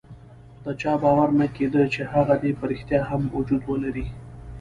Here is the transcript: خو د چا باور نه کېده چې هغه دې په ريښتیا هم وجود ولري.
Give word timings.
خو 0.57 0.59
د 0.65 0.67
چا 0.81 0.93
باور 1.03 1.29
نه 1.39 1.47
کېده 1.55 1.83
چې 1.93 2.01
هغه 2.13 2.35
دې 2.43 2.51
په 2.59 2.63
ريښتیا 2.71 3.01
هم 3.09 3.21
وجود 3.35 3.61
ولري. 3.71 4.07